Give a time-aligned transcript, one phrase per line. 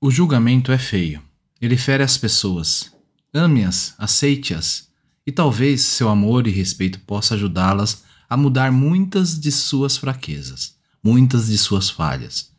[0.00, 1.20] O julgamento é feio.
[1.60, 2.92] Ele fere as pessoas.
[3.34, 4.86] Ame-as, aceite-as,
[5.26, 11.48] e talvez seu amor e respeito possa ajudá-las a mudar muitas de suas fraquezas, muitas
[11.48, 12.52] de suas falhas.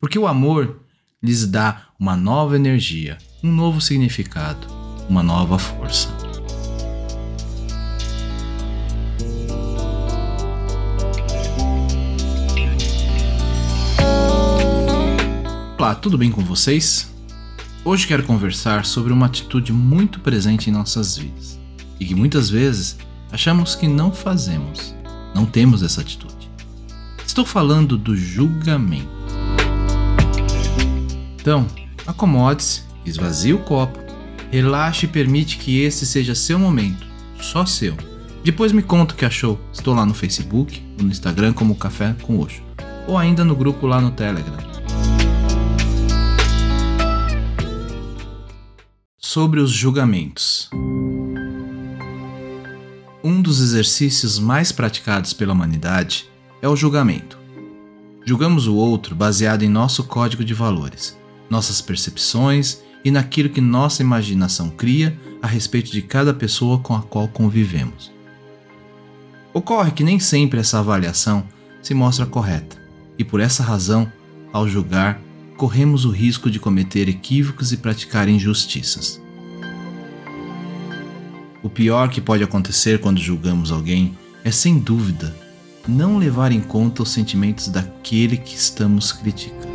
[0.00, 0.80] Porque o amor
[1.22, 4.66] lhes dá uma nova energia, um novo significado,
[5.06, 6.25] uma nova força.
[15.86, 17.14] Olá, tudo bem com vocês?
[17.84, 21.60] Hoje quero conversar sobre uma atitude muito presente em nossas vidas
[22.00, 22.96] e que muitas vezes
[23.30, 24.92] achamos que não fazemos,
[25.32, 26.50] não temos essa atitude.
[27.24, 29.06] Estou falando do julgamento.
[31.40, 31.68] Então,
[32.04, 34.00] acomode-se, esvazie o copo,
[34.50, 37.06] relaxe e permite que esse seja seu momento,
[37.40, 37.96] só seu.
[38.42, 39.60] Depois me conta o que achou.
[39.72, 42.60] Estou lá no Facebook, no Instagram como Café com Oxo,
[43.06, 44.75] ou ainda no grupo lá no Telegram.
[49.36, 50.70] Sobre os julgamentos.
[53.22, 56.26] Um dos exercícios mais praticados pela humanidade
[56.62, 57.38] é o julgamento.
[58.24, 61.18] Julgamos o outro baseado em nosso código de valores,
[61.50, 67.02] nossas percepções e naquilo que nossa imaginação cria a respeito de cada pessoa com a
[67.02, 68.10] qual convivemos.
[69.52, 71.46] Ocorre que nem sempre essa avaliação
[71.82, 72.78] se mostra correta,
[73.18, 74.10] e por essa razão,
[74.50, 75.20] ao julgar,
[75.58, 79.25] corremos o risco de cometer equívocos e praticar injustiças.
[81.66, 85.36] O pior que pode acontecer quando julgamos alguém é, sem dúvida,
[85.88, 89.66] não levar em conta os sentimentos daquele que estamos criticando.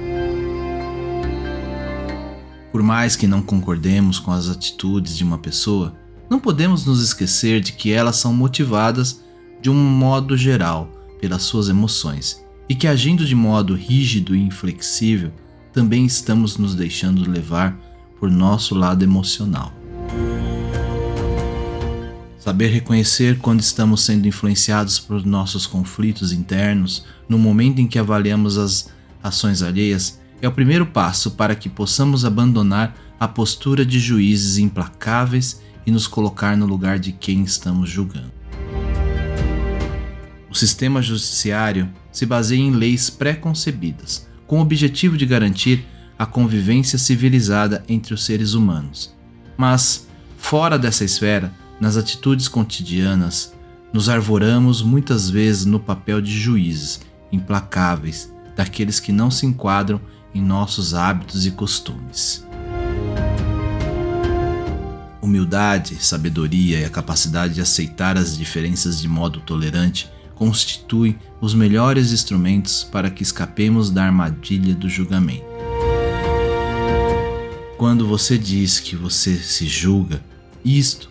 [2.72, 5.94] Por mais que não concordemos com as atitudes de uma pessoa,
[6.30, 9.22] não podemos nos esquecer de que elas são motivadas
[9.62, 10.90] de um modo geral
[11.20, 15.34] pelas suas emoções e que agindo de modo rígido e inflexível,
[15.74, 17.78] também estamos nos deixando levar
[18.18, 19.81] por nosso lado emocional.
[22.42, 28.58] Saber reconhecer quando estamos sendo influenciados por nossos conflitos internos no momento em que avaliamos
[28.58, 28.90] as
[29.22, 35.62] ações alheias é o primeiro passo para que possamos abandonar a postura de juízes implacáveis
[35.86, 38.32] e nos colocar no lugar de quem estamos julgando.
[40.50, 45.86] O sistema judiciário se baseia em leis pré-concebidas, com o objetivo de garantir
[46.18, 49.16] a convivência civilizada entre os seres humanos.
[49.56, 50.08] Mas,
[50.40, 53.54] fora dessa esfera, nas atitudes cotidianas,
[53.92, 60.00] nos arvoramos muitas vezes no papel de juízes implacáveis daqueles que não se enquadram
[60.34, 62.46] em nossos hábitos e costumes.
[65.20, 72.12] Humildade, sabedoria e a capacidade de aceitar as diferenças de modo tolerante constituem os melhores
[72.12, 75.46] instrumentos para que escapemos da armadilha do julgamento.
[77.78, 80.24] Quando você diz que você se julga,
[80.64, 81.11] isto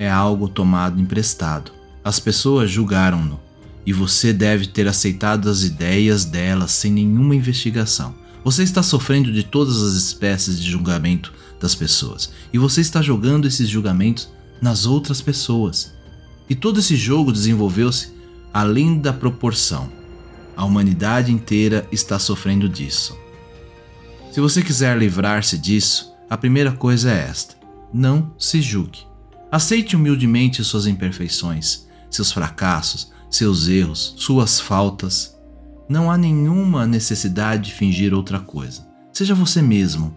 [0.00, 1.70] é algo tomado emprestado.
[2.02, 3.38] As pessoas julgaram-no
[3.84, 8.14] e você deve ter aceitado as ideias delas sem nenhuma investigação.
[8.42, 13.46] Você está sofrendo de todas as espécies de julgamento das pessoas e você está jogando
[13.46, 14.30] esses julgamentos
[14.62, 15.92] nas outras pessoas.
[16.48, 18.10] E todo esse jogo desenvolveu-se
[18.54, 19.92] além da proporção.
[20.56, 23.18] A humanidade inteira está sofrendo disso.
[24.32, 27.54] Se você quiser livrar-se disso, a primeira coisa é esta:
[27.92, 29.09] não se julgue.
[29.52, 35.36] Aceite humildemente suas imperfeições, seus fracassos, seus erros, suas faltas.
[35.88, 38.86] Não há nenhuma necessidade de fingir outra coisa.
[39.12, 40.16] Seja você mesmo.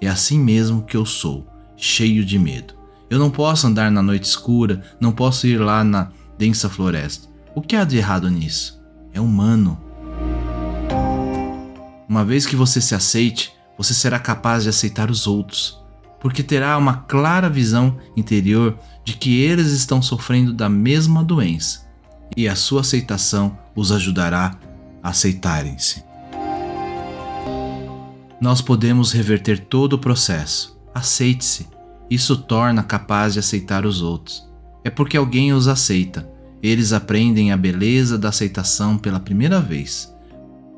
[0.00, 1.44] É assim mesmo que eu sou,
[1.76, 2.74] cheio de medo.
[3.10, 7.26] Eu não posso andar na noite escura, não posso ir lá na densa floresta.
[7.56, 8.80] O que há de errado nisso?
[9.12, 9.82] É humano.
[12.08, 15.78] Uma vez que você se aceite, você será capaz de aceitar os outros
[16.20, 21.88] porque terá uma clara visão interior de que eles estão sofrendo da mesma doença,
[22.36, 24.58] e a sua aceitação os ajudará
[25.02, 26.02] a aceitarem-se.
[28.40, 30.78] Nós podemos reverter todo o processo.
[30.94, 31.66] Aceite-se.
[32.08, 34.48] Isso torna capaz de aceitar os outros.
[34.84, 36.28] É porque alguém os aceita.
[36.62, 40.14] Eles aprendem a beleza da aceitação pela primeira vez.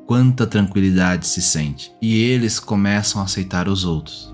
[0.07, 1.91] Quanta tranquilidade se sente.
[2.01, 4.33] E eles começam a aceitar os outros.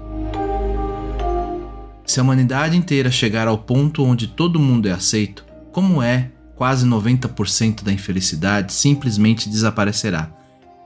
[2.07, 6.87] Se a humanidade inteira chegar ao ponto onde todo mundo é aceito, como é, quase
[6.87, 10.31] 90% da infelicidade simplesmente desaparecerá.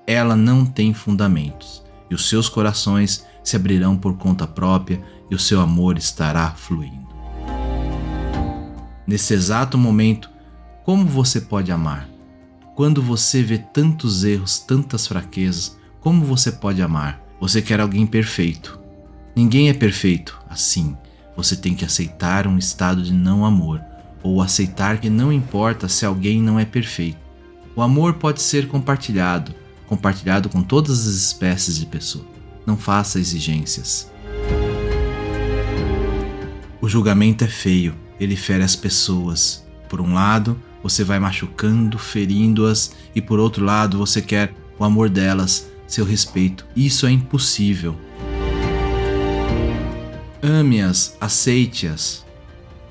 [0.07, 5.39] Ela não tem fundamentos, e os seus corações se abrirão por conta própria e o
[5.39, 7.07] seu amor estará fluindo.
[9.05, 10.27] Nesse exato momento,
[10.83, 12.09] como você pode amar?
[12.75, 17.21] Quando você vê tantos erros, tantas fraquezas, como você pode amar?
[17.39, 18.81] Você quer alguém perfeito,
[19.35, 20.95] Ninguém é perfeito, assim,
[21.41, 23.81] você tem que aceitar um estado de não amor,
[24.21, 27.17] ou aceitar que não importa se alguém não é perfeito.
[27.75, 29.53] O amor pode ser compartilhado,
[29.87, 32.25] compartilhado com todas as espécies de pessoa.
[32.65, 34.11] Não faça exigências.
[36.79, 39.65] O julgamento é feio, ele fere as pessoas.
[39.89, 45.09] Por um lado, você vai machucando, ferindo-as, e por outro lado, você quer o amor
[45.09, 46.67] delas, seu respeito.
[46.75, 47.97] Isso é impossível.
[50.43, 52.25] Ame-as, aceite-as,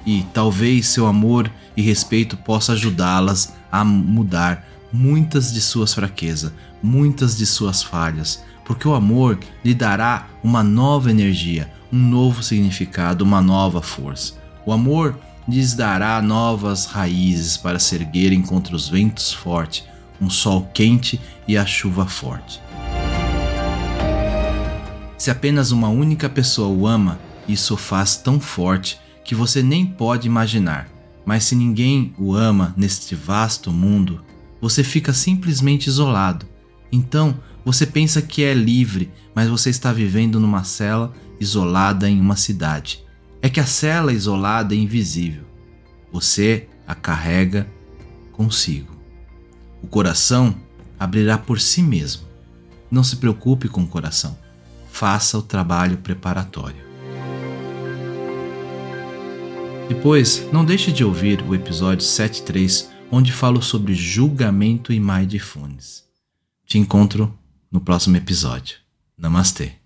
[0.07, 6.53] e talvez seu amor e respeito possa ajudá-las a mudar muitas de suas fraquezas,
[6.83, 13.25] muitas de suas falhas, porque o amor lhe dará uma nova energia, um novo significado,
[13.25, 14.35] uma nova força.
[14.65, 15.19] O amor
[15.49, 19.85] lhes dará novas raízes para se erguerem contra os ventos fortes,
[20.21, 22.61] um sol quente e a chuva forte.
[25.19, 27.19] Se apenas uma única pessoa o ama,
[27.53, 30.89] isso faz tão forte que você nem pode imaginar.
[31.25, 34.25] Mas se ninguém o ama neste vasto mundo,
[34.61, 36.47] você fica simplesmente isolado.
[36.91, 42.37] Então, você pensa que é livre, mas você está vivendo numa cela isolada em uma
[42.37, 43.05] cidade.
[43.41, 45.45] É que a cela isolada é invisível.
[46.13, 47.71] Você a carrega
[48.33, 48.97] consigo.
[49.83, 50.55] O coração
[50.99, 52.23] abrirá por si mesmo.
[52.91, 54.37] Não se preocupe com o coração.
[54.91, 56.90] Faça o trabalho preparatório.
[59.91, 66.05] Depois, não deixe de ouvir o episódio 73, onde falo sobre julgamento e mindfulness.
[66.65, 67.37] Te encontro
[67.69, 68.77] no próximo episódio.
[69.19, 69.80] Namastê.